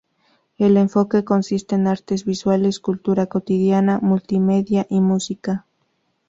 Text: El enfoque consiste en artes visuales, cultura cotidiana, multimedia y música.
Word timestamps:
El 0.57 0.77
enfoque 0.77 1.23
consiste 1.23 1.75
en 1.75 1.85
artes 1.85 2.25
visuales, 2.25 2.79
cultura 2.79 3.27
cotidiana, 3.27 3.99
multimedia 4.01 4.87
y 4.89 4.99
música. 4.99 5.67